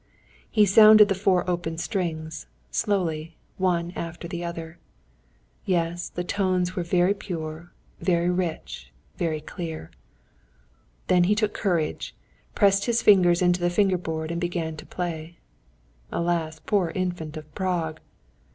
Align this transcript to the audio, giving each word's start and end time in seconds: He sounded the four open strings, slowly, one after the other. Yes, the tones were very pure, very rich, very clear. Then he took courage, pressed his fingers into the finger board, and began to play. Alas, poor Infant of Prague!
He 0.49 0.65
sounded 0.65 1.09
the 1.09 1.13
four 1.13 1.47
open 1.47 1.77
strings, 1.77 2.47
slowly, 2.71 3.37
one 3.57 3.91
after 3.91 4.27
the 4.27 4.43
other. 4.43 4.79
Yes, 5.63 6.09
the 6.09 6.23
tones 6.23 6.75
were 6.75 6.81
very 6.81 7.13
pure, 7.13 7.71
very 7.99 8.31
rich, 8.31 8.91
very 9.17 9.39
clear. 9.41 9.91
Then 11.05 11.25
he 11.25 11.35
took 11.35 11.53
courage, 11.53 12.15
pressed 12.55 12.85
his 12.85 13.03
fingers 13.03 13.43
into 13.43 13.59
the 13.61 13.69
finger 13.69 13.99
board, 13.99 14.31
and 14.31 14.41
began 14.41 14.75
to 14.77 14.87
play. 14.87 15.37
Alas, 16.11 16.59
poor 16.65 16.89
Infant 16.95 17.37
of 17.37 17.53
Prague! 17.53 17.99